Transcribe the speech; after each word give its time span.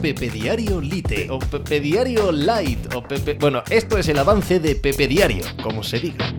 Pepe 0.00 0.30
Diario 0.30 0.80
Lite 0.80 1.28
o 1.28 1.40
Pepe 1.40 1.80
Diario 1.80 2.30
Light 2.30 2.94
o 2.94 3.02
Pepe... 3.02 3.34
Bueno, 3.34 3.64
esto 3.68 3.98
es 3.98 4.08
el 4.08 4.18
avance 4.18 4.60
de 4.60 4.76
Pepe 4.76 5.08
Diario, 5.08 5.44
como 5.60 5.82
se 5.82 5.98
diga. 5.98 6.32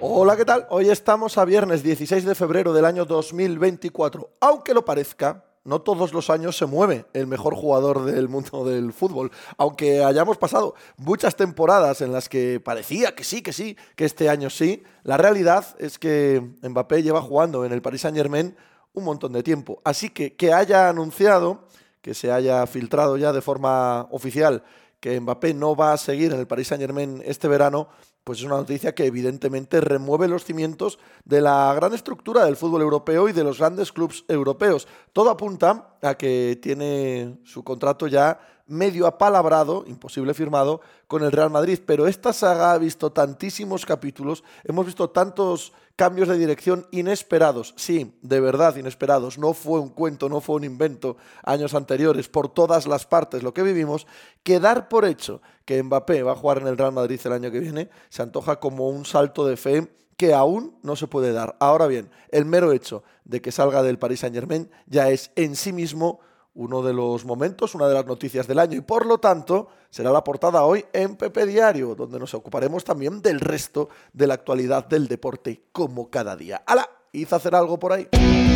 Hola, 0.00 0.36
¿qué 0.36 0.44
tal? 0.44 0.66
Hoy 0.70 0.88
estamos 0.88 1.38
a 1.38 1.44
viernes 1.44 1.84
16 1.84 2.24
de 2.24 2.34
febrero 2.34 2.72
del 2.72 2.86
año 2.86 3.04
2024. 3.04 4.30
Aunque 4.40 4.74
lo 4.74 4.84
parezca, 4.84 5.44
no 5.62 5.80
todos 5.82 6.12
los 6.12 6.28
años 6.28 6.56
se 6.56 6.66
mueve 6.66 7.04
el 7.12 7.28
mejor 7.28 7.54
jugador 7.54 8.04
del 8.04 8.28
mundo 8.28 8.64
del 8.64 8.92
fútbol. 8.92 9.30
Aunque 9.56 10.02
hayamos 10.02 10.36
pasado 10.36 10.74
muchas 10.96 11.36
temporadas 11.36 12.00
en 12.00 12.12
las 12.12 12.28
que 12.28 12.58
parecía 12.58 13.14
que 13.14 13.22
sí, 13.22 13.42
que 13.42 13.52
sí, 13.52 13.76
que 13.94 14.04
este 14.04 14.28
año 14.28 14.50
sí, 14.50 14.82
la 15.04 15.16
realidad 15.16 15.64
es 15.78 16.00
que 16.00 16.42
Mbappé 16.62 17.04
lleva 17.04 17.22
jugando 17.22 17.64
en 17.64 17.72
el 17.72 17.80
Paris 17.80 18.00
Saint 18.00 18.16
Germain 18.16 18.56
un 18.92 19.04
montón 19.04 19.32
de 19.34 19.44
tiempo. 19.44 19.80
Así 19.84 20.10
que 20.10 20.34
que 20.34 20.52
haya 20.52 20.88
anunciado, 20.88 21.68
que 22.00 22.14
se 22.14 22.32
haya 22.32 22.66
filtrado 22.66 23.16
ya 23.16 23.32
de 23.32 23.42
forma 23.42 24.08
oficial 24.10 24.62
que 25.00 25.18
Mbappé 25.18 25.54
no 25.54 25.74
va 25.74 25.92
a 25.92 25.96
seguir 25.96 26.32
en 26.32 26.38
el 26.38 26.46
Paris 26.46 26.68
Saint 26.68 26.80
Germain 26.80 27.22
este 27.24 27.48
verano, 27.48 27.88
pues 28.24 28.40
es 28.40 28.44
una 28.44 28.56
noticia 28.56 28.94
que 28.94 29.06
evidentemente 29.06 29.80
remueve 29.80 30.28
los 30.28 30.44
cimientos 30.44 30.98
de 31.24 31.40
la 31.40 31.72
gran 31.74 31.94
estructura 31.94 32.44
del 32.44 32.56
fútbol 32.56 32.82
europeo 32.82 33.28
y 33.28 33.32
de 33.32 33.44
los 33.44 33.58
grandes 33.58 33.92
clubes 33.92 34.24
europeos. 34.28 34.86
Todo 35.12 35.30
apunta 35.30 35.96
a 36.02 36.14
que 36.14 36.58
tiene 36.62 37.38
su 37.44 37.64
contrato 37.64 38.06
ya 38.06 38.40
medio 38.70 39.08
apalabrado, 39.08 39.84
imposible 39.88 40.32
firmado, 40.32 40.80
con 41.08 41.24
el 41.24 41.32
Real 41.32 41.50
Madrid. 41.50 41.80
Pero 41.84 42.06
esta 42.06 42.32
saga 42.32 42.72
ha 42.72 42.78
visto 42.78 43.10
tantísimos 43.10 43.84
capítulos, 43.84 44.44
hemos 44.64 44.86
visto 44.86 45.10
tantos 45.10 45.72
cambios 45.96 46.28
de 46.28 46.38
dirección 46.38 46.86
inesperados, 46.92 47.74
sí, 47.76 48.16
de 48.22 48.40
verdad 48.40 48.76
inesperados, 48.76 49.36
no 49.36 49.52
fue 49.52 49.80
un 49.80 49.90
cuento, 49.90 50.30
no 50.30 50.40
fue 50.40 50.56
un 50.56 50.64
invento 50.64 51.18
años 51.42 51.74
anteriores, 51.74 52.26
por 52.26 52.48
todas 52.48 52.86
las 52.86 53.04
partes 53.04 53.42
lo 53.42 53.52
que 53.52 53.62
vivimos, 53.62 54.06
que 54.42 54.60
dar 54.60 54.88
por 54.88 55.04
hecho 55.04 55.42
que 55.70 55.80
Mbappé 55.80 56.24
va 56.24 56.32
a 56.32 56.34
jugar 56.34 56.58
en 56.58 56.66
el 56.66 56.76
Real 56.76 56.90
Madrid 56.90 57.20
el 57.24 57.32
año 57.32 57.52
que 57.52 57.60
viene 57.60 57.90
se 58.08 58.22
antoja 58.22 58.58
como 58.58 58.88
un 58.88 59.04
salto 59.04 59.46
de 59.46 59.56
fe 59.56 59.86
que 60.16 60.34
aún 60.34 60.76
no 60.82 60.96
se 60.96 61.06
puede 61.06 61.32
dar. 61.32 61.56
Ahora 61.60 61.86
bien, 61.86 62.10
el 62.30 62.44
mero 62.44 62.72
hecho 62.72 63.04
de 63.24 63.40
que 63.40 63.52
salga 63.52 63.84
del 63.84 63.96
Paris 63.96 64.18
Saint 64.18 64.34
Germain 64.34 64.68
ya 64.86 65.10
es 65.10 65.30
en 65.36 65.54
sí 65.54 65.72
mismo 65.72 66.18
uno 66.54 66.82
de 66.82 66.92
los 66.92 67.24
momentos, 67.24 67.76
una 67.76 67.86
de 67.86 67.94
las 67.94 68.04
noticias 68.04 68.48
del 68.48 68.58
año 68.58 68.78
y 68.78 68.80
por 68.80 69.06
lo 69.06 69.18
tanto 69.18 69.68
será 69.90 70.10
la 70.10 70.24
portada 70.24 70.64
hoy 70.64 70.84
en 70.92 71.14
Pepe 71.14 71.46
Diario, 71.46 71.94
donde 71.94 72.18
nos 72.18 72.34
ocuparemos 72.34 72.82
también 72.82 73.22
del 73.22 73.38
resto 73.38 73.90
de 74.12 74.26
la 74.26 74.34
actualidad 74.34 74.88
del 74.88 75.06
deporte 75.06 75.66
como 75.70 76.10
cada 76.10 76.34
día. 76.34 76.64
¡Hala! 76.66 76.90
¿Hizo 77.12 77.36
hacer 77.36 77.54
algo 77.54 77.78
por 77.78 77.92
ahí? 77.92 78.08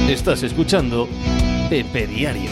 Estás 0.08 0.42
escuchando 0.42 1.06
Pepe 1.70 2.08
Diario. 2.08 2.50